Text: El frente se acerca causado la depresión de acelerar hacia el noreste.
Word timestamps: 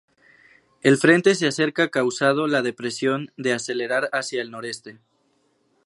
El 0.81 0.97
frente 0.97 1.35
se 1.35 1.45
acerca 1.45 1.89
causado 1.91 2.47
la 2.47 2.63
depresión 2.63 3.31
de 3.37 3.53
acelerar 3.53 4.09
hacia 4.13 4.41
el 4.41 4.49
noreste. 4.49 4.97